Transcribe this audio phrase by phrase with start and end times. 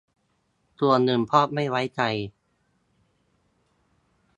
[0.79, 2.01] ส่วนหนึ่งเพราะไม่ไว้ใจ